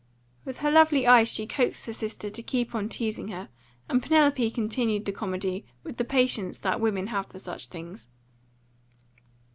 With 0.45 0.57
her 0.65 0.71
lovely 0.71 1.05
eyes 1.05 1.31
she 1.31 1.45
coaxed 1.45 1.85
her 1.85 1.93
sister 1.93 2.31
to 2.31 2.41
keep 2.41 2.73
on 2.73 2.89
teasing 2.89 3.27
her, 3.27 3.49
and 3.87 4.01
Penelope 4.01 4.49
continued 4.49 5.05
the 5.05 5.11
comedy 5.11 5.63
with 5.83 5.97
the 5.97 6.03
patience 6.03 6.57
that 6.61 6.81
women 6.81 7.05
have 7.05 7.27
for 7.27 7.37
such 7.37 7.67
things. 7.67 8.07